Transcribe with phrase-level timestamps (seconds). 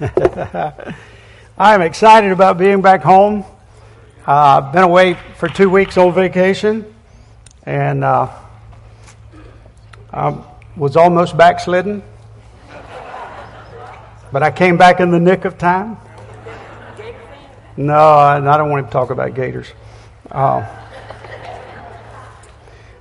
[1.58, 3.44] I'm excited about being back home.
[4.26, 6.94] Uh, I've been away for two weeks on vacation
[7.64, 8.30] and uh,
[10.10, 10.42] I
[10.74, 12.02] was almost backslidden.
[14.32, 15.98] But I came back in the nick of time.
[17.76, 19.66] No, I don't want to talk about gators.
[20.30, 20.66] Uh,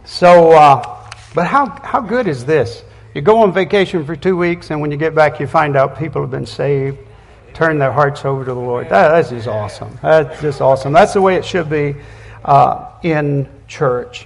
[0.03, 2.83] so, uh, but how, how good is this?
[3.19, 5.99] You go on vacation for two weeks, and when you get back, you find out
[5.99, 6.99] people have been saved,
[7.53, 8.87] turn their hearts over to the Lord.
[8.87, 9.99] That, that's just awesome.
[10.01, 10.93] That's just awesome.
[10.93, 11.97] That's the way it should be
[12.45, 14.25] uh, in church.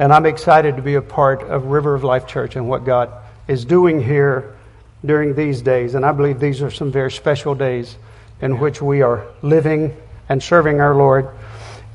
[0.00, 3.12] And I'm excited to be a part of River of Life Church and what God
[3.46, 4.56] is doing here
[5.04, 5.94] during these days.
[5.94, 7.96] And I believe these are some very special days
[8.40, 9.96] in which we are living
[10.28, 11.28] and serving our Lord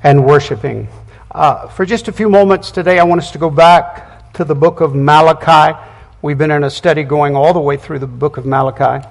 [0.01, 0.87] and worshiping.
[1.29, 4.55] Uh, for just a few moments today, I want us to go back to the
[4.55, 5.77] book of Malachi.
[6.27, 9.07] We've been in a study going all the way through the book of Malachi.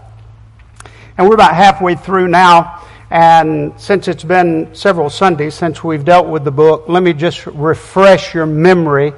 [1.17, 2.87] And we're about halfway through now.
[3.11, 7.47] And since it's been several Sundays since we've dealt with the book, let me just
[7.47, 9.15] refresh your memory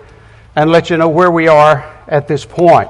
[0.54, 2.88] and let you know where we are at this point.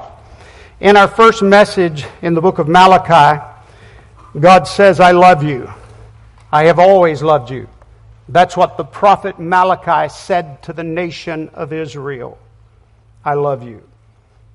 [0.79, 3.43] In our first message in the book of Malachi,
[4.39, 5.73] God says, I love you.
[6.51, 7.67] I have always loved you.
[8.27, 12.37] That's what the prophet Malachi said to the nation of Israel.
[13.25, 13.88] I love you.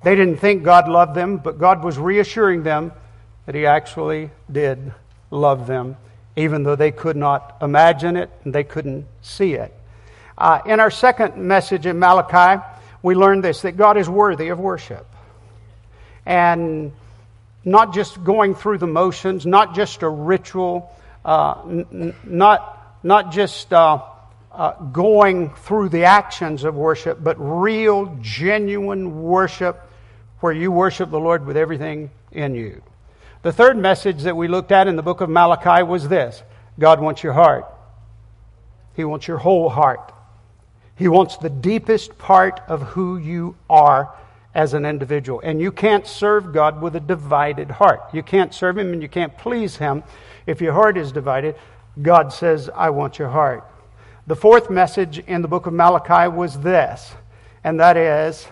[0.05, 2.91] They didn't think God loved them, but God was reassuring them
[3.47, 4.93] that He actually did
[5.31, 5.97] love them,
[6.35, 9.73] even though they could not imagine it and they couldn't see it.
[10.37, 12.63] Uh, in our second message in Malachi,
[13.01, 15.07] we learned this that God is worthy of worship
[16.23, 16.91] and
[17.63, 20.95] not just going through the motions, not just a ritual,
[21.25, 24.03] uh, n- not, not just uh,
[24.51, 29.81] uh, going through the actions of worship, but real, genuine worship
[30.45, 32.83] where you worship the Lord with everything in you.
[33.41, 36.43] The third message that we looked at in the book of Malachi was this
[36.77, 37.65] God wants your heart,
[38.95, 40.13] He wants your whole heart.
[40.95, 44.13] He wants the deepest part of who you are
[44.53, 45.41] as an individual.
[45.43, 48.01] And you can't serve God with a divided heart.
[48.13, 50.03] You can't serve Him and you can't please Him
[50.45, 51.55] if your heart is divided.
[51.99, 53.65] God says, I want your heart.
[54.27, 57.15] The fourth message in the book of Malachi was this,
[57.63, 58.47] and that is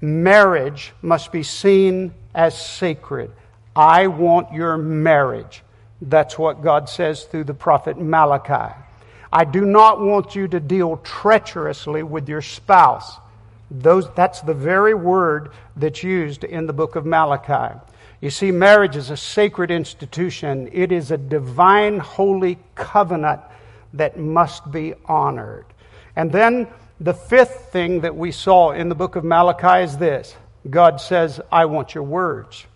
[0.00, 3.30] marriage must be seen as sacred.
[3.74, 5.62] I want your marriage.
[6.02, 8.74] That's what God says through the prophet Malachi.
[9.32, 13.18] I do not want you to deal treacherously with your spouse.
[13.70, 17.78] Those, that's the very word that's used in the book of Malachi.
[18.20, 23.40] You see, marriage is a sacred institution, it is a divine, holy covenant
[23.94, 25.64] that must be honored.
[26.16, 26.66] And then
[27.00, 30.36] the fifth thing that we saw in the book of Malachi is this
[30.68, 32.66] God says, I want your words.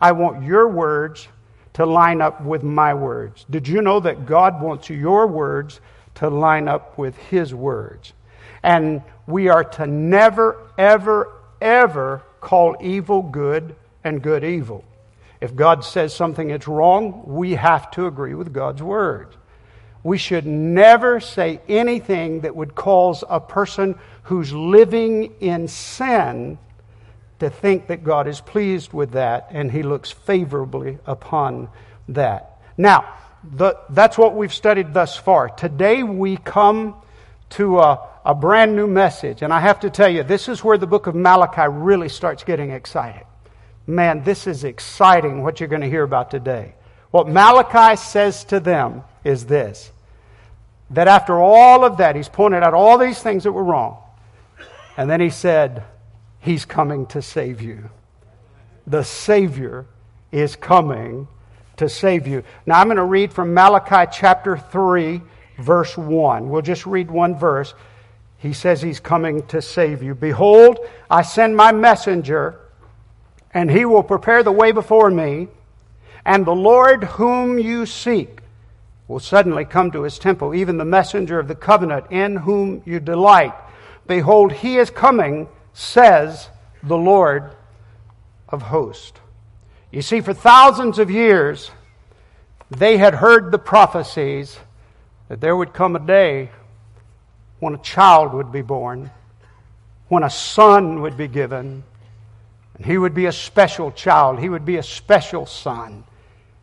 [0.00, 1.26] I want your words
[1.74, 3.46] to line up with my words.
[3.48, 5.80] Did you know that God wants your words
[6.16, 8.12] to line up with His words?
[8.62, 14.84] And we are to never, ever, ever call evil good and good evil.
[15.40, 19.34] If God says something is wrong, we have to agree with God's word.
[20.04, 26.58] We should never say anything that would cause a person who's living in sin
[27.38, 31.68] to think that God is pleased with that and he looks favorably upon
[32.08, 32.58] that.
[32.76, 33.14] Now,
[33.44, 35.48] the, that's what we've studied thus far.
[35.48, 36.94] Today we come
[37.50, 39.42] to a, a brand new message.
[39.42, 42.44] And I have to tell you, this is where the book of Malachi really starts
[42.44, 43.24] getting exciting.
[43.86, 46.74] Man, this is exciting what you're going to hear about today.
[47.10, 49.91] What Malachi says to them is this
[50.92, 53.98] that after all of that, he's pointed out all these things that were wrong.
[54.96, 55.84] And then he said,
[56.40, 57.88] He's coming to save you.
[58.86, 59.86] The Savior
[60.32, 61.28] is coming
[61.76, 62.42] to save you.
[62.66, 65.22] Now, I'm going to read from Malachi chapter 3,
[65.58, 66.50] verse 1.
[66.50, 67.74] We'll just read one verse.
[68.38, 70.16] He says he's coming to save you.
[70.16, 72.58] Behold, I send my messenger,
[73.54, 75.46] and he will prepare the way before me,
[76.24, 78.41] and the Lord whom you seek
[79.08, 83.00] will suddenly come to his temple, even the messenger of the covenant in whom you
[83.00, 83.54] delight.
[84.06, 86.48] Behold, he is coming, says
[86.82, 87.54] the Lord
[88.48, 89.18] of hosts.
[89.90, 91.70] You see, for thousands of years,
[92.70, 94.58] they had heard the prophecies
[95.28, 96.50] that there would come a day
[97.60, 99.10] when a child would be born,
[100.08, 101.84] when a son would be given,
[102.76, 106.04] and he would be a special child, he would be a special son,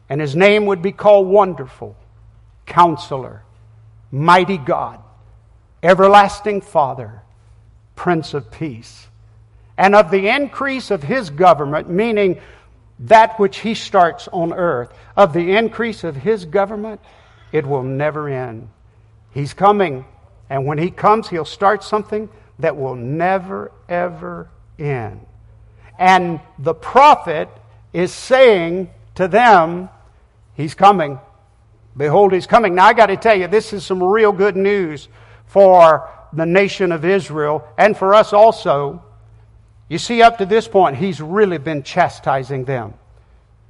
[0.10, 1.96] and his name would be called Wonderful,
[2.70, 3.44] Counselor,
[4.12, 5.02] Mighty God,
[5.84, 7.22] Everlasting Father,
[7.96, 9.08] Prince of Peace.
[9.78, 12.40] And of the increase of his government, meaning
[13.00, 17.02] that which he starts on earth, of the increase of his government,
[17.52, 18.70] it will never end.
[19.32, 20.06] He's coming,
[20.50, 22.30] and when he comes, he'll start something
[22.60, 25.26] that will never, ever end.
[25.98, 27.50] And the prophet
[27.94, 29.90] is saying to them,
[30.56, 31.20] He's coming.
[32.00, 32.76] Behold, he's coming.
[32.76, 35.10] Now, I got to tell you, this is some real good news
[35.48, 39.04] for the nation of Israel and for us also.
[39.90, 42.94] You see, up to this point, he's really been chastising them.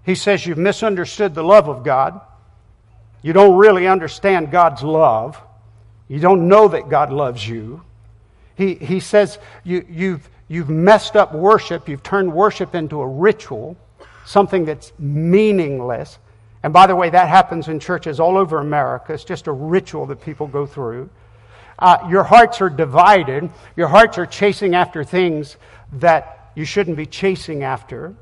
[0.06, 2.22] He says, You've misunderstood the love of God.
[3.24, 5.42] You don't really understand God's love.
[6.08, 7.82] You don't know that God loves you.
[8.56, 11.90] He, he says, you, you've, you've messed up worship.
[11.90, 13.76] You've turned worship into a ritual,
[14.24, 16.20] something that's meaningless.
[16.64, 19.14] And by the way, that happens in churches all over America.
[19.14, 21.10] It's just a ritual that people go through.
[21.78, 23.50] Uh, your hearts are divided.
[23.78, 25.56] Your hearts are chasing after things
[25.94, 28.14] that you shouldn't be chasing after.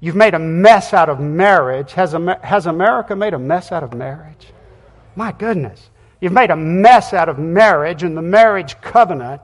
[0.00, 1.92] You've made a mess out of marriage.
[1.94, 4.48] Has, has America made a mess out of marriage?
[5.16, 5.88] My goodness.
[6.20, 9.40] You've made a mess out of marriage and the marriage covenant.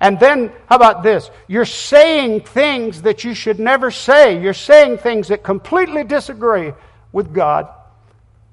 [0.00, 1.30] And then, how about this?
[1.46, 4.42] You're saying things that you should never say.
[4.42, 6.72] You're saying things that completely disagree
[7.12, 7.68] with God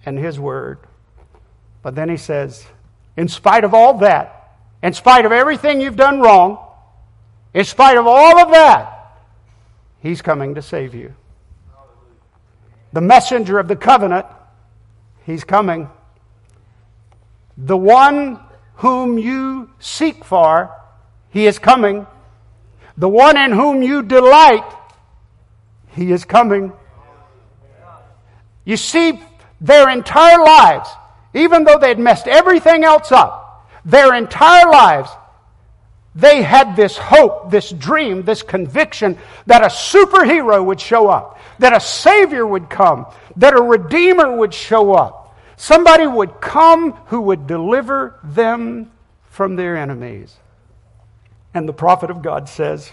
[0.05, 0.79] and His Word.
[1.81, 2.65] But then He says,
[3.17, 6.65] in spite of all that, in spite of everything you've done wrong,
[7.53, 8.95] in spite of all of that,
[10.01, 11.13] He's coming to save you.
[12.93, 14.25] The messenger of the covenant,
[15.25, 15.89] He's coming.
[17.57, 18.39] The one
[18.75, 20.71] whom you seek for,
[21.29, 22.07] He is coming.
[22.97, 24.63] The one in whom you delight,
[25.89, 26.73] He is coming.
[28.69, 29.19] You see,
[29.59, 30.87] their entire lives,
[31.33, 35.09] even though they'd messed everything else up, their entire lives,
[36.13, 39.17] they had this hope, this dream, this conviction
[39.47, 43.07] that a superhero would show up, that a Savior would come,
[43.37, 45.35] that a Redeemer would show up.
[45.57, 48.91] Somebody would come who would deliver them
[49.31, 50.37] from their enemies.
[51.55, 52.91] And the prophet of God says,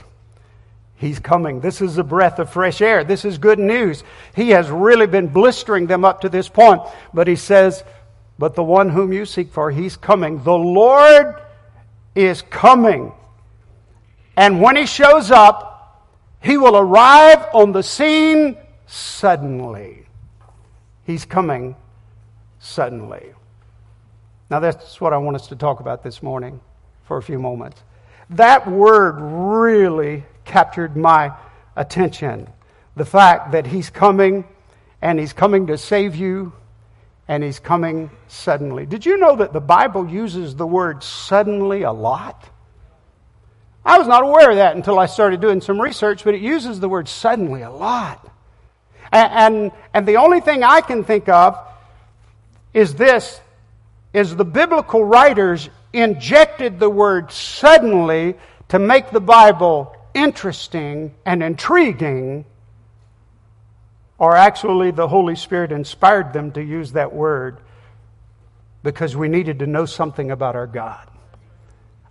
[0.96, 1.60] He's coming.
[1.60, 3.04] This is a breath of fresh air.
[3.04, 4.02] This is good news.
[4.34, 6.82] He has really been blistering them up to this point.
[7.12, 7.84] But he says,
[8.38, 10.42] But the one whom you seek for, he's coming.
[10.42, 11.40] The Lord
[12.14, 13.12] is coming.
[14.36, 15.76] And when he shows up,
[16.42, 18.56] he will arrive on the scene
[18.86, 20.06] suddenly.
[21.04, 21.76] He's coming
[22.58, 23.32] suddenly.
[24.48, 26.60] Now, that's what I want us to talk about this morning
[27.04, 27.82] for a few moments.
[28.30, 31.32] That word really captured my
[31.76, 32.48] attention.
[32.96, 34.44] The fact that He's coming
[35.00, 36.52] and He's coming to save you
[37.28, 38.86] and He's coming suddenly.
[38.86, 42.48] Did you know that the Bible uses the word suddenly a lot?
[43.84, 46.80] I was not aware of that until I started doing some research, but it uses
[46.80, 48.28] the word suddenly a lot.
[49.12, 51.56] And, and, and the only thing I can think of
[52.74, 53.40] is this
[54.12, 58.34] is the biblical writers injected the word suddenly
[58.68, 62.44] to make the Bible interesting and intriguing,
[64.18, 67.58] or actually the Holy Spirit inspired them to use that word
[68.82, 71.06] because we needed to know something about our God.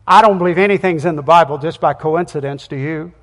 [0.08, 3.14] I don't believe anything's in the Bible just by coincidence, do you?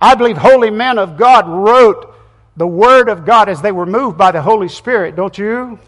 [0.00, 2.14] I believe holy men of God wrote
[2.56, 5.78] the Word of God as they were moved by the Holy Spirit, don't you?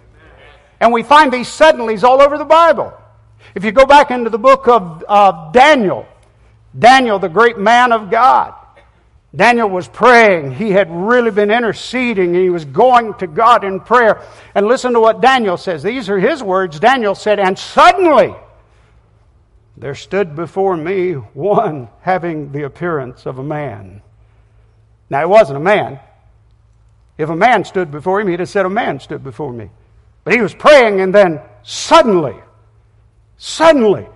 [0.80, 2.92] And we find these suddenlies all over the Bible.
[3.54, 6.06] If you go back into the book of, of Daniel,
[6.78, 8.54] Daniel, the great man of God.
[9.34, 10.52] Daniel was praying.
[10.52, 12.34] He had really been interceding.
[12.34, 14.22] He was going to God in prayer.
[14.54, 15.82] And listen to what Daniel says.
[15.82, 16.80] These are his words.
[16.80, 18.34] Daniel said, And suddenly
[19.76, 24.02] there stood before me one having the appearance of a man.
[25.08, 26.00] Now, it wasn't a man.
[27.18, 29.70] If a man stood before him, he'd have said, A man stood before me.
[30.24, 32.36] But he was praying, and then suddenly,
[33.40, 34.06] suddenly,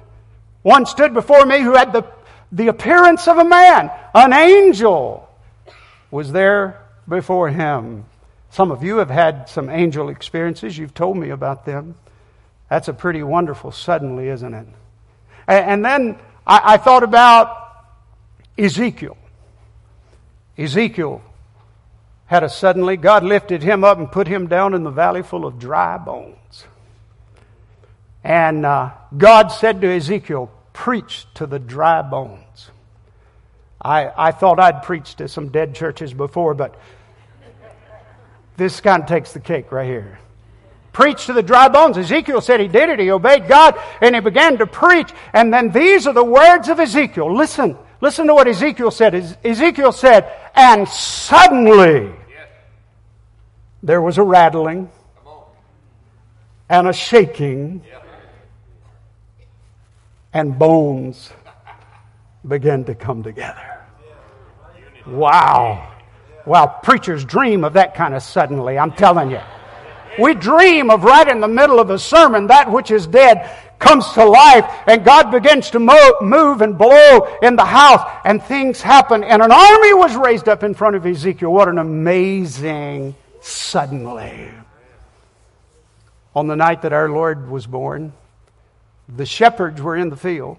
[0.62, 2.04] one stood before me who had the
[2.52, 3.90] the appearance of a man.
[4.14, 5.28] An angel
[6.12, 8.04] was there before him.
[8.50, 10.78] Some of you have had some angel experiences.
[10.78, 11.96] You've told me about them.
[12.70, 14.68] That's a pretty wonderful suddenly, isn't it?
[15.48, 17.56] And then I thought about
[18.56, 19.16] Ezekiel.
[20.56, 21.20] Ezekiel
[22.26, 22.96] had a suddenly.
[22.96, 26.66] God lifted him up and put him down in the valley full of dry bones.
[28.24, 32.70] And uh, God said to Ezekiel, Preach to the dry bones.
[33.80, 36.74] I, I thought I'd preached to some dead churches before, but
[38.56, 40.18] this kind of takes the cake right here.
[40.92, 41.98] Preach to the dry bones.
[41.98, 42.98] Ezekiel said he did it.
[42.98, 45.12] He obeyed God and he began to preach.
[45.32, 47.36] And then these are the words of Ezekiel.
[47.36, 49.36] Listen, listen to what Ezekiel said.
[49.44, 52.12] Ezekiel said, and suddenly
[53.82, 54.88] there was a rattling
[56.68, 57.82] and a shaking
[60.34, 61.32] and bones
[62.46, 63.78] begin to come together.
[65.06, 65.92] Wow.
[66.44, 69.40] Wow, preachers dream of that kind of suddenly, I'm telling you.
[70.18, 74.06] We dream of right in the middle of a sermon, that which is dead comes
[74.12, 79.24] to life, and God begins to move and blow in the house, and things happen,
[79.24, 81.52] and an army was raised up in front of Ezekiel.
[81.52, 84.50] What an amazing suddenly.
[86.34, 88.12] On the night that our Lord was born,
[89.08, 90.58] the shepherds were in the field,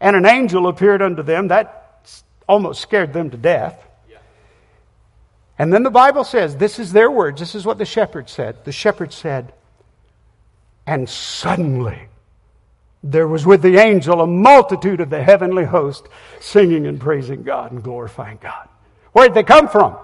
[0.00, 1.48] and an angel appeared unto them.
[1.48, 2.08] That
[2.48, 3.86] almost scared them to death.
[5.58, 8.64] And then the Bible says, this is their words, this is what the shepherd said.
[8.64, 9.52] The shepherd said,
[10.86, 12.08] and suddenly
[13.04, 16.08] there was with the angel a multitude of the heavenly host
[16.40, 18.70] singing and praising God and glorifying God.
[19.12, 19.98] Where did they come from?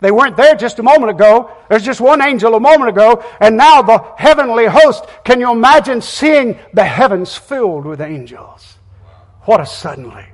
[0.00, 1.50] They weren't there just a moment ago.
[1.70, 5.06] There's just one angel a moment ago, and now the heavenly host.
[5.24, 8.76] Can you imagine seeing the heavens filled with angels?
[9.42, 10.26] What a suddenly.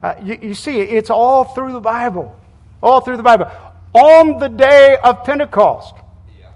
[0.00, 2.38] Uh, you, you see, it's all through the Bible.
[2.80, 3.50] All through the Bible.
[3.94, 5.94] On the day of Pentecost,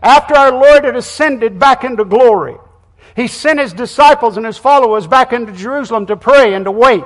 [0.00, 2.56] after our Lord had ascended back into glory,
[3.16, 7.02] He sent His disciples and His followers back into Jerusalem to pray and to wait.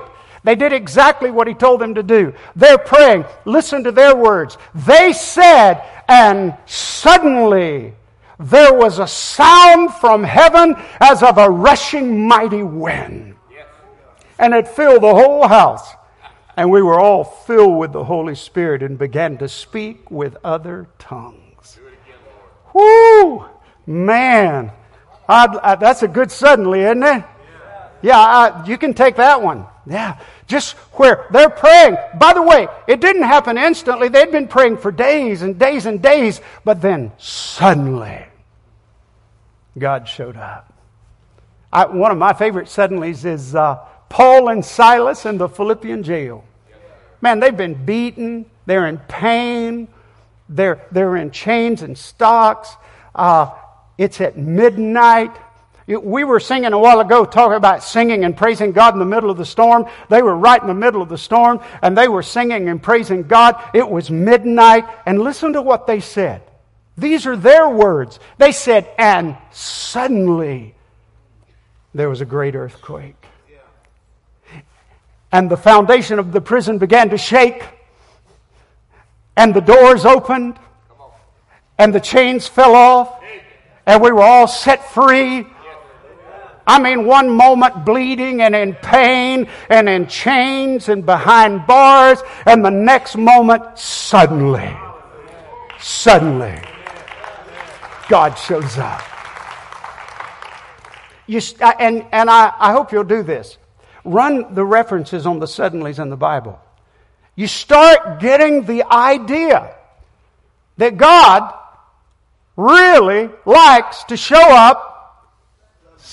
[0.46, 2.32] They did exactly what He told them to do.
[2.54, 3.24] They're praying.
[3.44, 4.56] Listen to their words.
[4.76, 7.94] They said, and suddenly
[8.38, 13.34] there was a sound from heaven as of a rushing mighty wind.
[14.38, 15.94] And it filled the whole house.
[16.56, 20.86] And we were all filled with the Holy Spirit and began to speak with other
[21.00, 21.80] tongues.
[22.72, 23.46] Whoo!
[23.84, 24.70] Man,
[25.28, 27.24] I, I, that's a good suddenly, isn't it?
[28.02, 29.66] Yeah, I, you can take that one.
[29.88, 31.96] Yeah, just where they're praying.
[32.18, 34.08] By the way, it didn't happen instantly.
[34.08, 38.24] They'd been praying for days and days and days, but then suddenly,
[39.78, 40.72] God showed up.
[41.72, 43.76] I, one of my favorite suddenlies is uh,
[44.08, 46.44] Paul and Silas in the Philippian jail.
[47.20, 48.46] Man, they've been beaten.
[48.66, 49.88] They're in pain.
[50.48, 52.70] They're, they're in chains and stocks.
[53.14, 53.50] Uh,
[53.98, 55.36] it's at midnight.
[55.86, 59.30] We were singing a while ago, talking about singing and praising God in the middle
[59.30, 59.86] of the storm.
[60.08, 63.22] They were right in the middle of the storm, and they were singing and praising
[63.22, 63.62] God.
[63.72, 66.42] It was midnight, and listen to what they said.
[66.96, 68.18] These are their words.
[68.38, 70.74] They said, and suddenly
[71.94, 73.26] there was a great earthquake
[75.32, 77.62] and the foundation of the prison began to shake,
[79.36, 80.58] and the doors opened,
[81.78, 83.22] and the chains fell off,
[83.84, 85.46] and we were all set free.
[86.66, 92.64] I mean, one moment bleeding and in pain and in chains and behind bars, and
[92.64, 94.76] the next moment, suddenly,
[95.78, 96.60] suddenly,
[98.08, 99.02] God shows up.
[101.28, 101.40] You,
[101.78, 103.58] and and I, I hope you'll do this
[104.06, 106.60] run the references on the suddenlies in the Bible.
[107.34, 109.74] You start getting the idea
[110.78, 111.52] that God
[112.56, 114.95] really likes to show up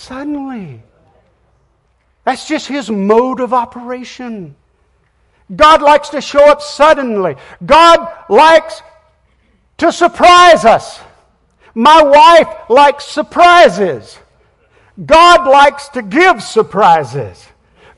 [0.03, 0.83] suddenly.
[2.24, 4.55] That's just his mode of operation.
[5.53, 7.36] God likes to show up suddenly.
[7.65, 8.81] God likes
[9.77, 11.00] to surprise us.
[11.75, 14.17] My wife likes surprises.
[15.03, 17.45] God likes to give surprises.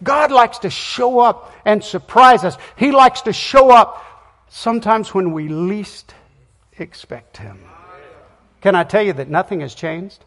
[0.01, 2.57] God likes to show up and surprise us.
[2.77, 4.03] He likes to show up
[4.49, 6.13] sometimes when we least
[6.77, 7.59] expect Him.
[8.61, 10.23] Can I tell you that nothing has changed?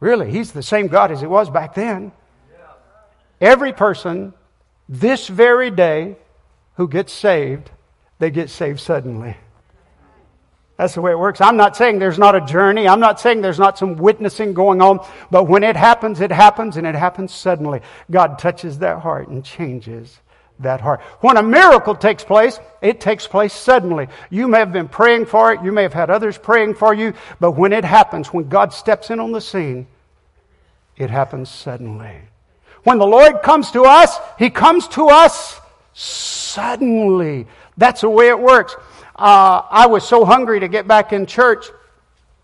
[0.00, 2.12] Really, He's the same God as He was back then.
[3.40, 4.34] Every person
[4.88, 6.16] this very day
[6.74, 7.70] who gets saved,
[8.18, 9.36] they get saved suddenly.
[10.76, 11.40] That's the way it works.
[11.42, 12.88] I'm not saying there's not a journey.
[12.88, 15.06] I'm not saying there's not some witnessing going on.
[15.30, 17.82] But when it happens, it happens and it happens suddenly.
[18.10, 20.20] God touches that heart and changes
[20.60, 21.00] that heart.
[21.20, 24.08] When a miracle takes place, it takes place suddenly.
[24.30, 25.62] You may have been praying for it.
[25.62, 27.14] You may have had others praying for you.
[27.40, 29.86] But when it happens, when God steps in on the scene,
[30.96, 32.16] it happens suddenly.
[32.84, 35.60] When the Lord comes to us, He comes to us
[35.92, 37.46] suddenly.
[37.76, 38.74] That's the way it works.
[39.16, 41.66] uh, I was so hungry to get back in church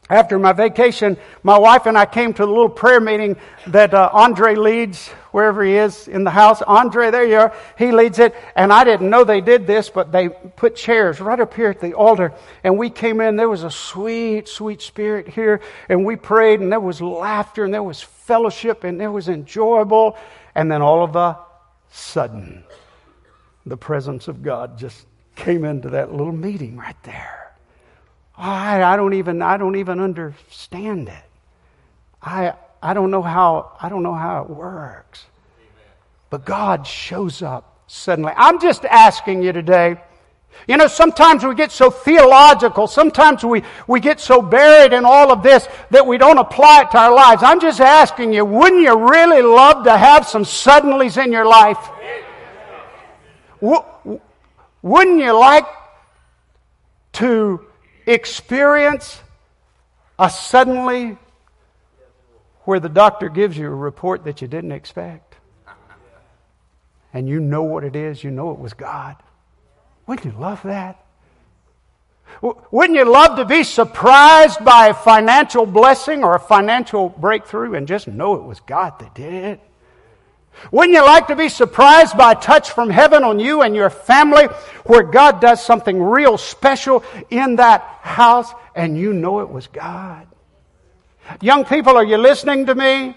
[0.08, 3.36] after my vacation, my wife and I came to the little prayer meeting
[3.66, 6.62] that uh, Andre leads, wherever he is in the house.
[6.62, 7.54] Andre, there you are.
[7.76, 8.34] He leads it.
[8.54, 11.80] And I didn't know they did this, but they put chairs right up here at
[11.80, 12.32] the altar.
[12.64, 13.36] And we came in.
[13.36, 15.60] There was a sweet, sweet spirit here.
[15.88, 20.16] And we prayed, and there was laughter, and there was fellowship, and it was enjoyable.
[20.54, 21.38] And then all of a
[21.90, 22.64] sudden,
[23.66, 27.45] the presence of God just came into that little meeting right there.
[28.38, 31.24] Oh, I, I don't even I don't even understand it.
[32.22, 35.24] I I don't know how I don't know how it works.
[36.28, 38.32] But God shows up suddenly.
[38.36, 39.96] I'm just asking you today.
[40.66, 45.30] You know, sometimes we get so theological, sometimes we, we get so buried in all
[45.30, 47.42] of this that we don't apply it to our lives.
[47.42, 51.78] I'm just asking you, wouldn't you really love to have some suddenlies in your life?
[53.60, 55.66] Wouldn't you like
[57.14, 57.65] to
[58.06, 59.20] experience
[60.18, 61.18] a suddenly
[62.64, 65.36] where the doctor gives you a report that you didn't expect.
[67.12, 69.16] And you know what it is, you know it was God.
[70.06, 71.02] Wouldn't you love that?
[72.42, 77.88] Wouldn't you love to be surprised by a financial blessing or a financial breakthrough and
[77.88, 79.60] just know it was God that did it?
[80.70, 83.90] Wouldn't you like to be surprised by a touch from heaven on you and your
[83.90, 84.46] family
[84.84, 90.26] where God does something real special in that house and you know it was God?
[91.40, 93.16] Young people, are you listening to me?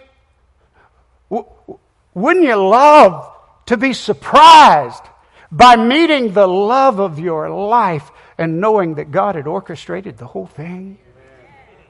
[2.13, 3.31] Wouldn't you love
[3.67, 5.03] to be surprised
[5.51, 10.47] by meeting the love of your life and knowing that God had orchestrated the whole
[10.47, 10.97] thing?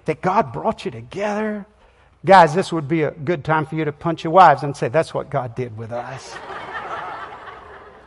[0.06, 1.66] That God brought you together?
[2.26, 4.90] Guys, this would be a good time for you to punch your wives and say,
[4.90, 6.36] That's what God did with us.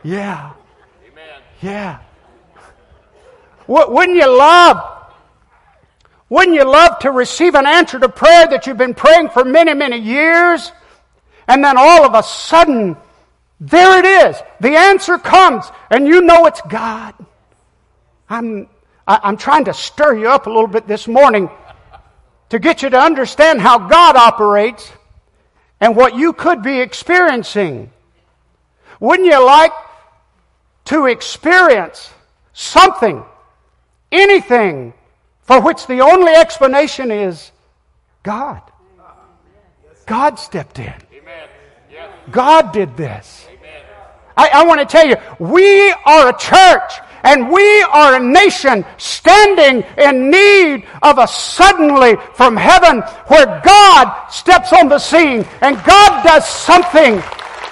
[0.03, 0.53] yeah.
[1.11, 1.41] Amen.
[1.61, 1.99] Yeah.
[3.67, 5.03] Wouldn't you love?
[6.29, 9.73] Wouldn't you love to receive an answer to prayer that you've been praying for many,
[9.73, 10.71] many years?
[11.47, 12.97] And then all of a sudden,
[13.59, 14.41] there it is.
[14.59, 17.13] The answer comes, and you know it's God.
[18.29, 18.67] I'm,
[19.07, 21.49] I, am i am trying to stir you up a little bit this morning
[22.53, 24.91] to get you to understand how God operates
[25.79, 27.89] and what you could be experiencing.
[28.99, 29.71] Wouldn't you like
[30.85, 32.13] to experience
[32.53, 33.23] something,
[34.11, 34.93] anything,
[35.41, 37.51] for which the only explanation is
[38.21, 38.61] God?
[40.05, 40.93] God stepped in.
[42.29, 43.47] God did this.
[44.37, 48.85] I, I want to tell you, we are a church and we are a nation
[48.97, 55.81] standing in need of a suddenly from heaven where God steps on the scene and
[55.85, 57.15] God does something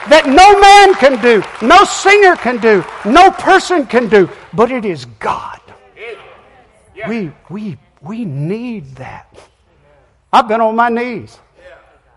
[0.10, 4.86] that no man can do, no singer can do, no person can do, but it
[4.86, 5.60] is God.
[7.08, 9.38] We, we, we need that.
[10.32, 11.40] I've been on my knees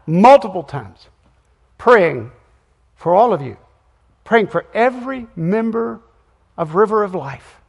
[0.06, 1.08] multiple times
[1.78, 2.30] praying
[2.96, 3.56] for all of you,
[4.24, 6.00] praying for every member
[6.56, 7.60] of River of Life.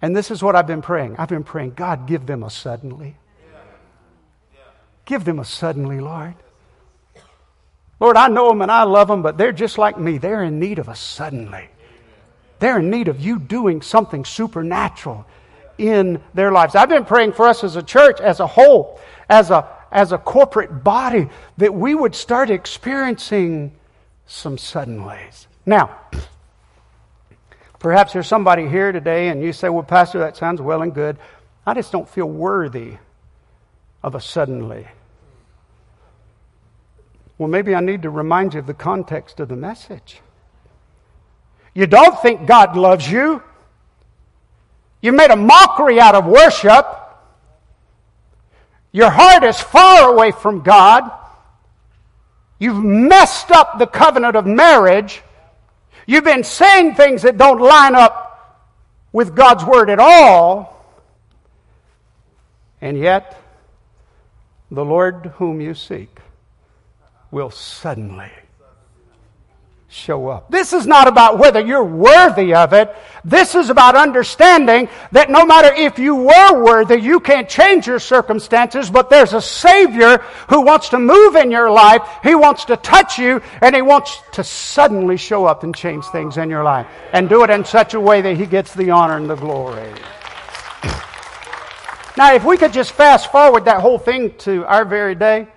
[0.00, 1.16] And this is what I've been praying.
[1.18, 3.16] I've been praying, God, give them a suddenly.
[5.04, 6.34] Give them a suddenly, Lord.
[8.00, 10.18] Lord, I know them and I love them, but they're just like me.
[10.18, 11.68] They're in need of a suddenly.
[12.58, 15.26] They're in need of you doing something supernatural
[15.78, 16.74] in their lives.
[16.74, 20.18] I've been praying for us as a church, as a whole, as a, as a
[20.18, 23.72] corporate body, that we would start experiencing
[24.26, 25.46] some suddenlies.
[25.66, 25.96] Now,
[27.82, 31.18] Perhaps there's somebody here today and you say, Well, Pastor, that sounds well and good.
[31.66, 32.96] I just don't feel worthy
[34.04, 34.86] of a suddenly.
[37.38, 40.20] Well, maybe I need to remind you of the context of the message.
[41.74, 43.42] You don't think God loves you.
[45.00, 46.86] You made a mockery out of worship.
[48.92, 51.10] Your heart is far away from God.
[52.60, 55.20] You've messed up the covenant of marriage.
[56.12, 58.68] You've been saying things that don't line up
[59.12, 60.84] with God's Word at all.
[62.82, 63.40] And yet,
[64.70, 66.18] the Lord whom you seek
[67.30, 68.30] will suddenly
[69.92, 70.50] show up.
[70.50, 72.94] This is not about whether you're worthy of it.
[73.24, 77.98] This is about understanding that no matter if you were worthy, you can't change your
[77.98, 82.02] circumstances, but there's a Savior who wants to move in your life.
[82.22, 86.38] He wants to touch you, and He wants to suddenly show up and change things
[86.38, 86.86] in your life.
[87.12, 89.92] And do it in such a way that He gets the honor and the glory.
[92.16, 95.48] Now, if we could just fast forward that whole thing to our very day,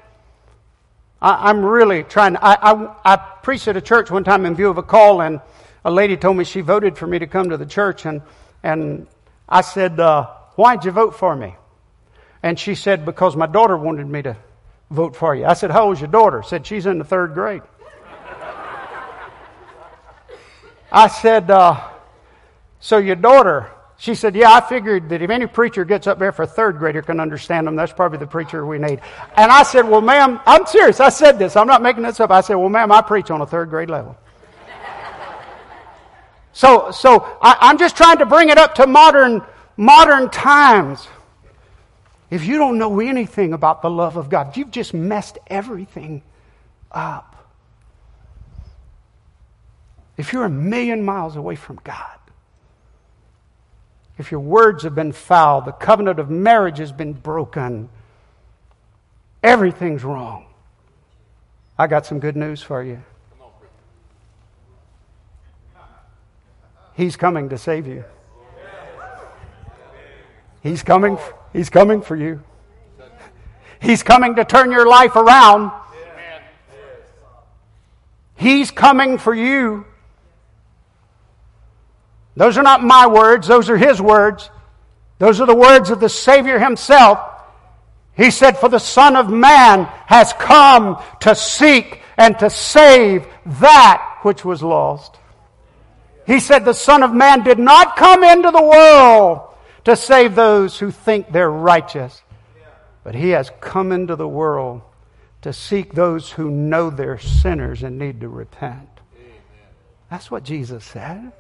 [1.26, 2.38] I, am really trying.
[2.38, 5.42] I, I, I preached at a church one time in view of a call, and
[5.84, 8.22] a lady told me she voted for me to come to the church, and
[8.62, 9.08] and
[9.50, 11.56] I said, uh, Why'd you vote for me?
[12.44, 14.38] And she said, Because my daughter wanted me to
[14.92, 15.46] vote for you.
[15.46, 16.44] I said, How old's your daughter?
[16.44, 17.64] Said, She's in the third grade.
[20.92, 21.90] I said, uh,
[22.80, 26.32] So your daughter, she said, Yeah, I figured that if any preacher gets up there
[26.32, 29.00] for a third grader can understand them, that's probably the preacher we need.
[29.38, 31.00] And I said, Well, ma'am, I'm serious.
[31.00, 31.56] I said this.
[31.56, 32.32] I'm not making this up.
[32.32, 34.18] I said, Well, ma'am, I preach on a third grade level.
[36.54, 39.42] so, so I, I'm just trying to bring it up to modern,
[39.78, 41.08] modern times.
[42.30, 46.22] If you don't know anything about the love of God, you've just messed everything
[46.92, 47.32] up.
[50.18, 52.18] If you're a million miles away from God,
[54.18, 57.90] if your words have been foul, the covenant of marriage has been broken,
[59.44, 60.46] everything's wrong.
[61.78, 63.04] I got some good news for you.
[66.94, 68.06] He's coming to save you.
[70.64, 71.18] He's coming,
[71.52, 72.42] he's coming for you.
[73.82, 75.72] He's coming to turn your life around.
[78.36, 79.86] He's coming for you.
[82.36, 84.50] Those are not my words, those are his words.
[85.20, 87.20] Those are the words of the Savior himself.
[88.16, 94.20] He said, For the Son of Man has come to seek and to save that
[94.24, 95.18] which was lost.
[96.26, 99.42] He said, The Son of Man did not come into the world
[99.86, 102.22] to save those who think they're righteous,
[103.04, 104.82] but He has come into the world
[105.44, 108.90] to seek those who know they're sinners and need to repent.
[110.10, 111.32] That's what Jesus said.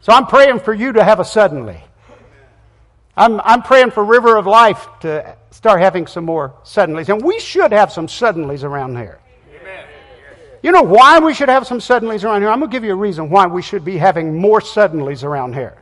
[0.00, 1.82] So I'm praying for you to have a suddenly.
[3.16, 7.10] I'm, I'm praying for River of Life to start having some more suddenlies.
[7.10, 9.20] And we should have some suddenlies around here.
[9.60, 9.84] Amen.
[10.62, 12.50] You know why we should have some suddenlies around here?
[12.50, 15.54] I'm going to give you a reason why we should be having more suddenlies around
[15.54, 15.76] here.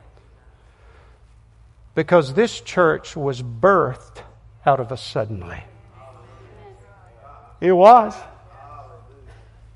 [1.95, 4.23] Because this church was birthed
[4.67, 5.63] out of a suddenly.
[7.61, 8.17] It was.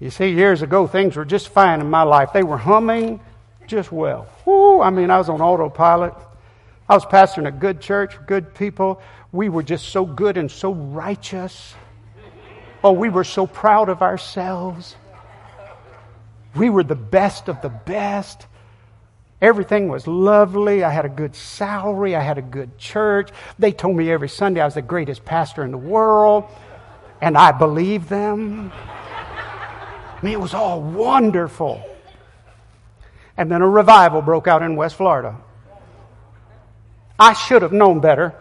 [0.00, 2.32] You see, years ago, things were just fine in my life.
[2.32, 3.20] They were humming
[3.66, 4.26] just well.
[4.44, 6.14] Whoo, I mean, I was on autopilot.
[6.88, 9.00] I was pastoring a good church, good people.
[9.30, 11.74] We were just so good and so righteous.
[12.84, 14.96] Oh, we were so proud of ourselves.
[16.54, 18.46] We were the best of the best.
[19.40, 20.84] Everything was lovely.
[20.84, 22.14] I had a good salary.
[22.14, 23.30] I had a good church.
[23.58, 26.44] They told me every Sunday I was the greatest pastor in the world.
[27.20, 28.70] And I believed them.
[28.74, 31.82] I mean, it was all wonderful.
[33.36, 35.36] And then a revival broke out in West Florida.
[37.18, 38.34] I should have known better.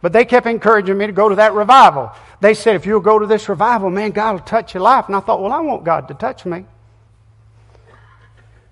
[0.00, 2.12] But they kept encouraging me to go to that revival.
[2.40, 5.06] They said, if you'll go to this revival, man, God will touch your life.
[5.08, 6.64] And I thought, well, I want God to touch me.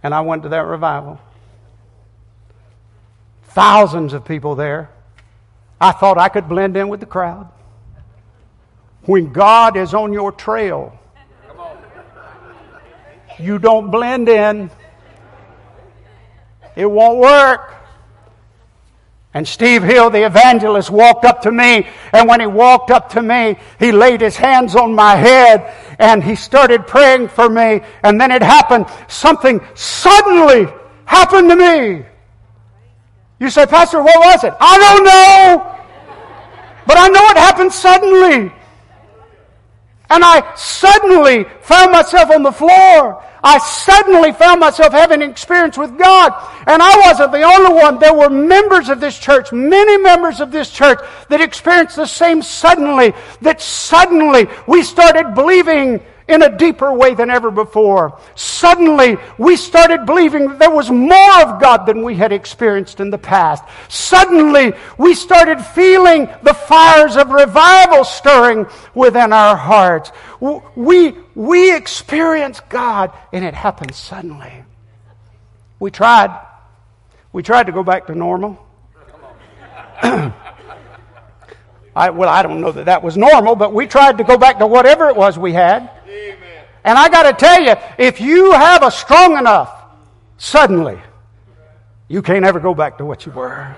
[0.03, 1.21] And I went to that revival.
[3.49, 4.91] Thousands of people there.
[5.81, 7.51] I thought I could blend in with the crowd.
[9.03, 10.99] When God is on your trail,
[13.39, 14.71] you don't blend in.
[16.75, 17.75] It won't work.
[19.37, 21.87] And Steve Hill, the evangelist, walked up to me.
[22.13, 26.25] And when he walked up to me, he laid his hands on my head and
[26.25, 27.83] he started praying for me.
[28.03, 28.87] And then it happened.
[29.09, 30.73] Something suddenly
[31.05, 32.07] happened to me.
[33.39, 34.55] You say, Pastor, what was it?
[34.59, 35.77] I don't know.
[36.87, 38.53] But I know it happened suddenly.
[40.09, 43.23] And I suddenly found myself on the floor.
[43.43, 46.33] I suddenly found myself having an experience with God.
[46.67, 47.99] And I wasn't the only one.
[47.99, 52.43] There were members of this church, many members of this church, that experienced the same
[52.43, 58.19] suddenly, that suddenly we started believing in a deeper way than ever before.
[58.35, 63.11] Suddenly, we started believing that there was more of God than we had experienced in
[63.11, 63.63] the past.
[63.89, 70.11] Suddenly, we started feeling the fires of revival stirring within our hearts.
[70.41, 74.65] We, we experienced God, and it happened suddenly.
[75.79, 76.45] We tried.
[77.33, 78.67] We tried to go back to normal.
[81.97, 84.59] I, well, I don't know that that was normal, but we tried to go back
[84.59, 85.96] to whatever it was we had.
[86.87, 89.75] And I got to tell you, if you have a strong enough,
[90.39, 90.99] suddenly,
[92.07, 93.75] you can't ever go back to what you were.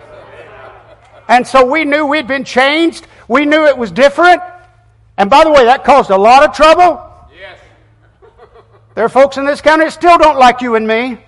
[1.26, 3.06] And so we knew we'd been changed.
[3.26, 4.42] We knew it was different.
[5.16, 7.02] And by the way, that caused a lot of trouble.
[7.34, 7.58] Yes.
[8.94, 11.18] there are folks in this county that still don't like you and me.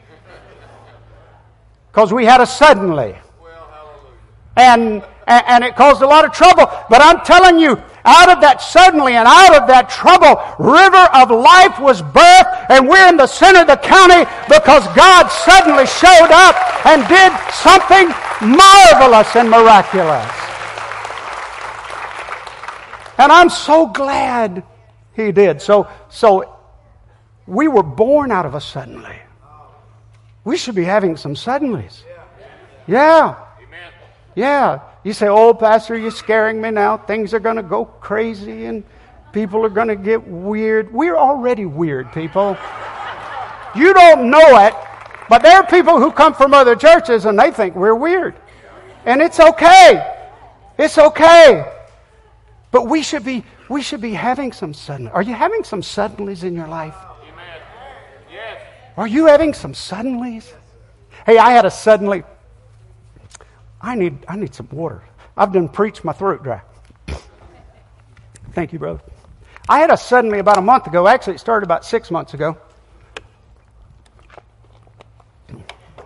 [1.90, 3.16] Because we had a suddenly.
[3.42, 4.06] Well,
[4.56, 6.70] and and, it caused a lot of trouble.
[6.88, 11.30] But I'm telling you, Out of that suddenly and out of that trouble, river of
[11.30, 16.32] life was birthed, and we're in the center of the county because God suddenly showed
[16.32, 18.08] up and did something
[18.40, 20.24] marvelous and miraculous.
[23.18, 24.62] And I'm so glad
[25.12, 25.60] he did.
[25.60, 26.56] So, so
[27.46, 29.18] we were born out of a suddenly.
[30.44, 32.02] We should be having some suddenlies.
[32.86, 33.36] Yeah.
[34.34, 34.80] Yeah.
[35.04, 36.96] You say, oh, Pastor, you're scaring me now.
[36.96, 38.84] Things are going to go crazy and
[39.32, 40.92] people are going to get weird.
[40.92, 42.56] We're already weird, people.
[43.74, 44.74] You don't know it,
[45.28, 48.34] but there are people who come from other churches and they think we're weird.
[49.06, 50.16] And it's okay.
[50.78, 51.72] It's okay.
[52.70, 55.08] But we should be, we should be having some sudden.
[55.08, 56.96] Are you having some suddenlies in your life?
[57.22, 57.60] Amen.
[58.30, 58.60] Yes.
[58.96, 60.52] Are you having some suddenlies?
[61.26, 62.22] Hey, I had a suddenly
[63.80, 65.02] I need, I need some water.
[65.36, 66.60] I've done preached my throat dry.
[68.52, 69.00] Thank you, brother.
[69.68, 71.06] I had a suddenly about a month ago.
[71.06, 72.58] Actually, it started about six months ago.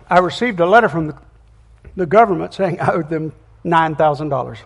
[0.09, 1.17] I received a letter from the,
[1.95, 3.33] the government saying I owed them
[3.65, 4.57] $9,000.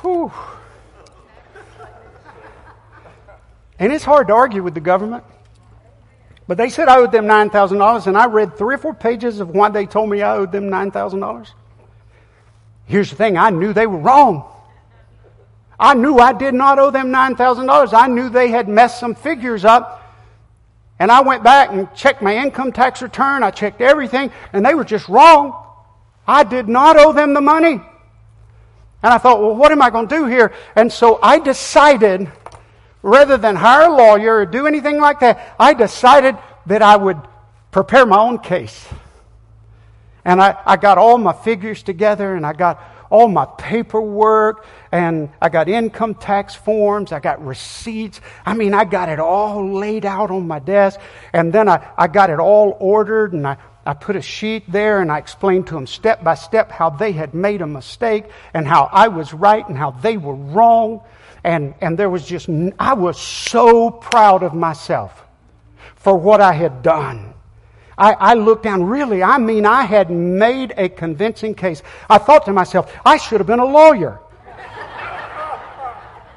[0.00, 0.32] Whew.
[3.78, 5.22] And it's hard to argue with the government.
[6.46, 9.50] But they said I owed them $9,000, and I read three or four pages of
[9.50, 11.50] why they told me I owed them $9,000.
[12.86, 14.44] Here's the thing I knew they were wrong.
[15.78, 17.92] I knew I did not owe them $9,000.
[17.92, 20.02] I knew they had messed some figures up.
[20.98, 23.42] And I went back and checked my income tax return.
[23.42, 25.62] I checked everything, and they were just wrong.
[26.26, 27.80] I did not owe them the money.
[29.02, 30.52] And I thought, well, what am I going to do here?
[30.74, 32.30] And so I decided
[33.06, 37.20] rather than hire a lawyer or do anything like that, I decided that I would
[37.70, 38.86] prepare my own case.
[40.24, 45.30] And I, I got all my figures together and I got all my paperwork and
[45.40, 48.20] I got income tax forms, I got receipts.
[48.44, 50.98] I mean, I got it all laid out on my desk.
[51.32, 55.00] And then I, I got it all ordered and I, I put a sheet there
[55.00, 58.66] and I explained to them step by step how they had made a mistake and
[58.66, 61.02] how I was right and how they were wrong.
[61.46, 65.24] And, and there was just, I was so proud of myself
[65.94, 67.34] for what I had done.
[67.96, 71.84] I, I, looked down, really, I mean, I had made a convincing case.
[72.10, 74.18] I thought to myself, I should have been a lawyer.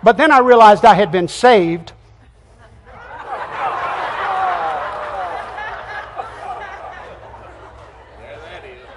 [0.03, 1.93] but then I realized I had been saved.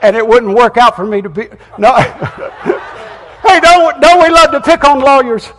[0.02, 1.48] and it wouldn't work out for me to be.
[1.78, 1.94] No.
[1.96, 5.50] hey, don't, don't we love to pick on lawyers?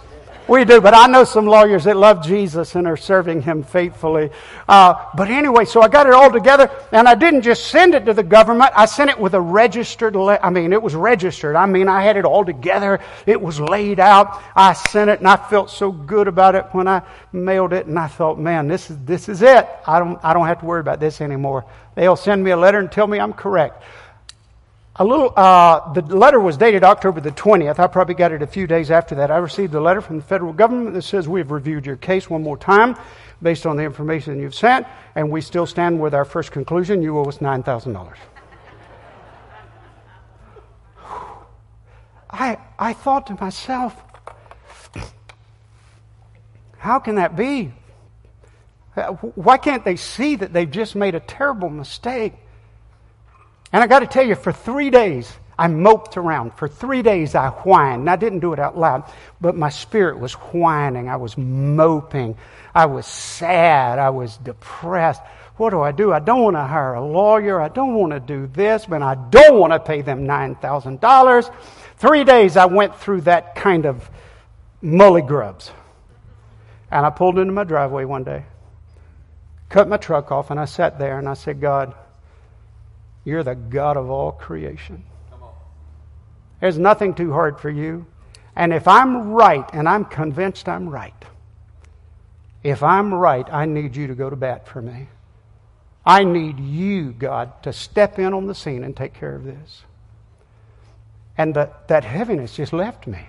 [0.45, 4.29] We do, but I know some lawyers that love Jesus and are serving him faithfully.
[4.67, 8.05] Uh, but anyway, so I got it all together, and I didn't just send it
[8.05, 8.71] to the government.
[8.75, 10.17] I sent it with a registered.
[10.17, 11.55] Le- I mean, it was registered.
[11.55, 12.99] I mean, I had it all together.
[13.25, 14.41] It was laid out.
[14.53, 17.85] I sent it, and I felt so good about it when I mailed it.
[17.85, 19.65] And I thought, man, this is this is it.
[19.87, 21.63] I don't I don't have to worry about this anymore.
[21.95, 23.81] They'll send me a letter and tell me I'm correct.
[24.97, 27.79] A little, uh, the letter was dated October the 20th.
[27.79, 29.31] I probably got it a few days after that.
[29.31, 32.29] I received a letter from the federal government that says we have reviewed your case
[32.29, 32.95] one more time
[33.41, 37.01] based on the information you've sent, and we still stand with our first conclusion.
[37.01, 38.13] You owe us $9,000.
[42.29, 43.99] I, I thought to myself,
[46.77, 47.73] how can that be?
[49.33, 52.33] Why can't they see that they've just made a terrible mistake?
[53.73, 56.53] And I got to tell you, for three days, I moped around.
[56.53, 58.07] For three days, I whined.
[58.07, 61.09] I didn't do it out loud, but my spirit was whining.
[61.09, 62.37] I was moping.
[62.75, 63.97] I was sad.
[63.97, 65.21] I was depressed.
[65.57, 66.13] What do I do?
[66.13, 67.59] I don't want to hire a lawyer.
[67.59, 71.53] I don't want to do this, but I don't want to pay them $9,000.
[71.97, 74.07] Three days, I went through that kind of
[74.83, 75.71] mully grubs.
[76.91, 78.45] And I pulled into my driveway one day,
[79.69, 81.95] cut my truck off, and I sat there and I said, God,
[83.25, 85.03] you're the God of all creation.
[86.59, 88.05] There's nothing too hard for you.
[88.55, 91.13] And if I'm right, and I'm convinced I'm right,
[92.63, 95.07] if I'm right, I need you to go to bat for me.
[96.05, 99.83] I need you, God, to step in on the scene and take care of this.
[101.37, 103.19] And the, that heaviness just left me.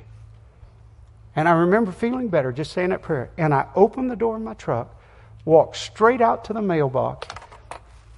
[1.36, 3.30] And I remember feeling better just saying that prayer.
[3.36, 4.94] And I opened the door of my truck,
[5.44, 7.28] walked straight out to the mailbox,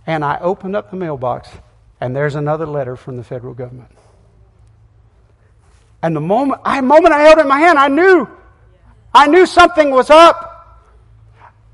[0.07, 1.49] and I opened up the mailbox,
[2.01, 3.91] and there's another letter from the federal government.
[6.03, 8.29] And the moment I, moment I held it in my hand, I knew.
[9.15, 10.53] I knew something was up.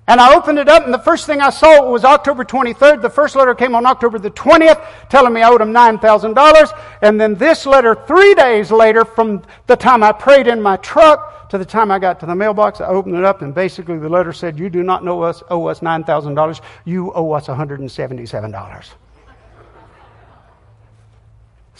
[0.08, 3.02] And I opened it up, and the first thing I saw was October 23rd.
[3.02, 6.78] The first letter came on October the 20th, telling me I owed him $9,000.
[7.02, 11.48] And then this letter, three days later, from the time I prayed in my truck
[11.50, 14.08] to the time I got to the mailbox, I opened it up, and basically the
[14.08, 16.60] letter said, You do not know us, owe us $9,000.
[16.84, 18.92] You owe us $177.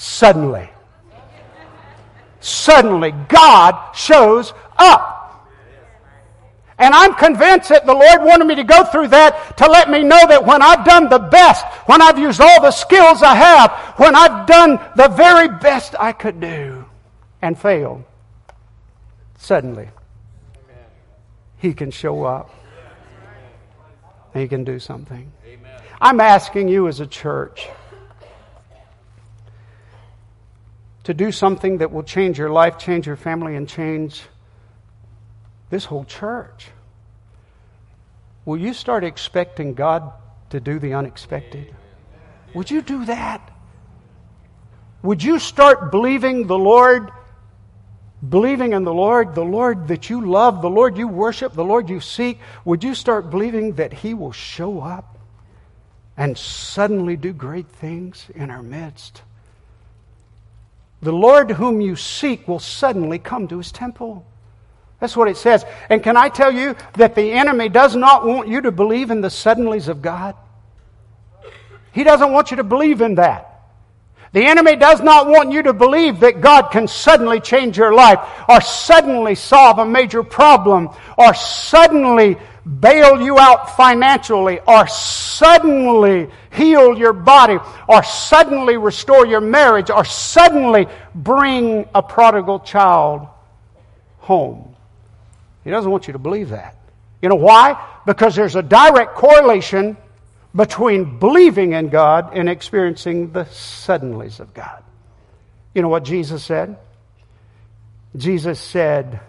[0.02, 0.68] Suddenly,
[2.40, 5.48] suddenly, God shows up.
[6.76, 10.02] And I'm convinced that the Lord wanted me to go through that to let me
[10.02, 13.70] know that when I've done the best, when I've used all the skills I have,
[13.96, 16.84] when I've done the very best I could do
[17.40, 18.02] and failed,
[19.38, 19.88] suddenly
[21.58, 22.50] He can show up.
[24.34, 25.30] He can do something.
[26.00, 27.68] I'm asking you as a church
[31.04, 34.22] to do something that will change your life, change your family, and change
[35.70, 36.68] this whole church.
[38.44, 40.12] Will you start expecting God
[40.50, 41.74] to do the unexpected?
[42.54, 43.50] Would you do that?
[45.02, 47.10] Would you start believing the Lord,
[48.28, 51.88] believing in the Lord, the Lord that you love, the Lord you worship, the Lord
[51.88, 52.38] you seek?
[52.64, 55.18] Would you start believing that He will show up
[56.16, 59.22] and suddenly do great things in our midst?
[61.02, 64.24] The Lord whom you seek will suddenly come to His temple.
[65.00, 65.64] That's what it says.
[65.90, 69.20] And can I tell you that the enemy does not want you to believe in
[69.20, 70.36] the suddenlies of God?
[71.92, 73.48] He doesn't want you to believe in that.
[74.32, 78.20] The enemy does not want you to believe that God can suddenly change your life
[78.48, 80.88] or suddenly solve a major problem
[81.18, 89.40] or suddenly bail you out financially or suddenly heal your body or suddenly restore your
[89.40, 93.27] marriage or suddenly bring a prodigal child
[94.18, 94.75] home.
[95.64, 96.77] He doesn't want you to believe that.
[97.20, 97.85] You know why?
[98.07, 99.96] Because there's a direct correlation
[100.55, 104.83] between believing in God and experiencing the suddenlies of God.
[105.75, 106.77] You know what Jesus said?
[108.16, 109.20] Jesus said,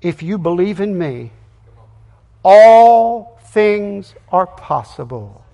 [0.00, 1.30] If you believe in me,
[2.44, 5.44] all things are possible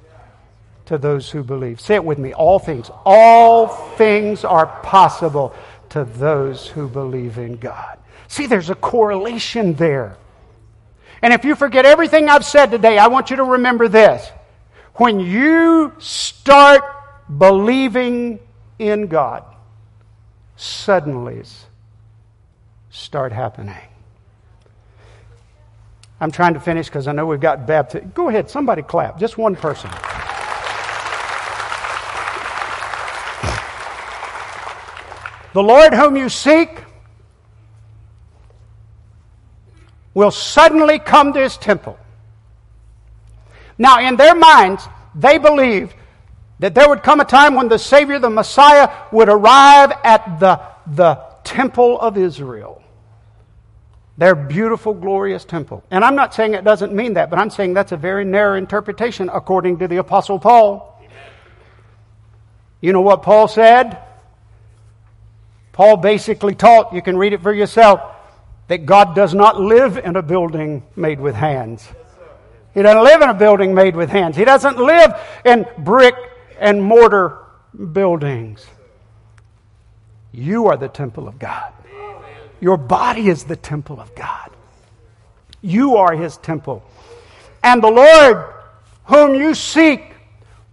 [0.87, 1.81] to those who believe.
[1.81, 2.91] Say it with me all things.
[3.05, 5.55] All things are possible
[5.91, 7.99] to those who believe in God.
[8.29, 10.17] See, there's a correlation there.
[11.21, 14.31] And if you forget everything I've said today, I want you to remember this.
[14.95, 16.83] When you start
[17.37, 18.39] believing
[18.79, 19.45] in God,
[20.57, 21.65] suddenlies
[22.91, 23.77] start happening.
[26.21, 28.13] I'm trying to finish because I know we've got baptism.
[28.15, 29.19] Go ahead, somebody clap.
[29.19, 29.91] Just one person.
[35.55, 36.85] The Lord whom you seek
[40.13, 41.99] will suddenly come to his temple.
[43.79, 45.95] Now, in their minds, they believed
[46.59, 50.61] that there would come a time when the Savior, the Messiah, would arrive at the,
[50.87, 52.83] the temple of Israel.
[54.19, 55.85] Their beautiful, glorious temple.
[55.93, 58.59] And I'm not saying it doesn't mean that, but I'm saying that's a very narrow
[58.59, 61.01] interpretation according to the Apostle Paul.
[62.81, 63.99] You know what Paul said?
[65.73, 68.01] Paul basically taught, you can read it for yourself
[68.67, 71.89] that God does not live in a building made with hands.
[72.75, 74.37] He doesn't live in a building made with hands.
[74.37, 76.15] He doesn't live in brick
[76.59, 77.39] and mortar
[77.93, 78.67] buildings.
[80.33, 81.73] You are the temple of God.
[82.61, 84.51] Your body is the temple of God.
[85.63, 86.83] You are his temple.
[87.63, 88.45] And the Lord,
[89.05, 90.03] whom you seek,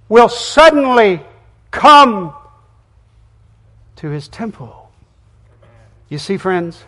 [0.10, 1.22] will suddenly
[1.72, 2.34] come
[3.98, 4.92] to his temple.
[6.10, 6.84] You see, friends?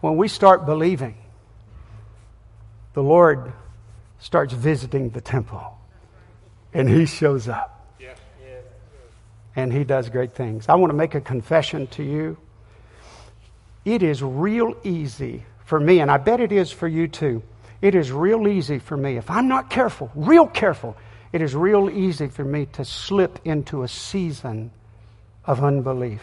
[0.00, 1.16] when we start believing,
[2.94, 3.52] the Lord
[4.20, 5.76] starts visiting the temple
[6.72, 7.74] and He shows up.
[9.56, 10.68] And He does great things.
[10.68, 12.36] I want to make a confession to you.
[13.88, 17.42] It is real easy for me, and I bet it is for you too.
[17.80, 19.16] It is real easy for me.
[19.16, 20.94] If I'm not careful, real careful,
[21.32, 24.72] it is real easy for me to slip into a season
[25.46, 26.22] of unbelief.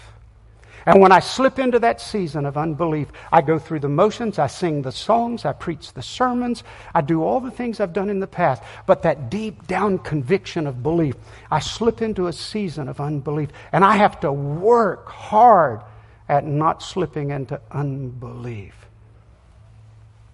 [0.86, 4.46] And when I slip into that season of unbelief, I go through the motions, I
[4.46, 6.64] sing the songs, I preach the sermons,
[6.94, 8.62] I do all the things I've done in the past.
[8.86, 11.16] But that deep down conviction of belief,
[11.50, 13.50] I slip into a season of unbelief.
[13.72, 15.82] And I have to work hard
[16.28, 18.74] at not slipping into unbelief.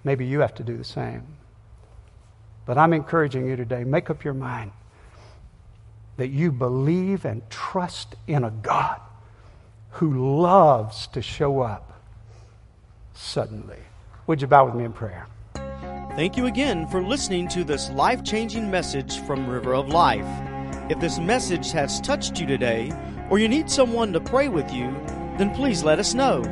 [0.04, 1.24] Maybe you have to do the same.
[2.66, 4.72] But I'm encouraging you today make up your mind
[6.18, 9.00] that you believe and trust in a God
[9.92, 12.00] who loves to show up
[13.14, 13.80] suddenly.
[14.28, 15.28] Would you bow with me in prayer?
[16.16, 20.28] Thank you again for listening to this life changing message from River of Life.
[20.90, 22.92] If this message has touched you today,
[23.30, 24.94] or you need someone to pray with you,
[25.38, 26.44] then please let us know.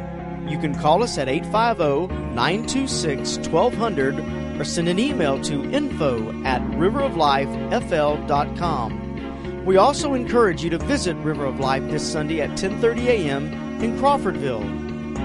[0.48, 6.62] You can call us at 850 926 1200 or send an email to info at
[6.72, 9.66] riveroflifefl.com.
[9.66, 13.54] We also encourage you to visit River of Life this Sunday at 10:30 a.m.
[13.84, 14.64] in Crawfordville.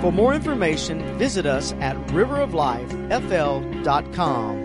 [0.00, 4.63] For more information, visit us at riveroflifefl.com.